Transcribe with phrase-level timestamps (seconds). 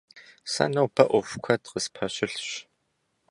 [0.51, 2.47] Сэ нобэ ӏуэху куэд къыспэщылъщ.